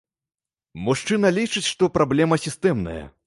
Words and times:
Мужчына 0.87 1.31
лічыць, 1.37 1.65
што 1.73 1.91
праблема 1.97 2.41
сістэмная. 2.47 3.03